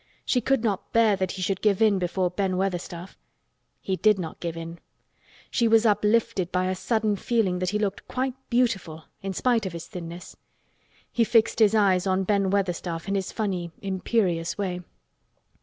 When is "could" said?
0.41-0.63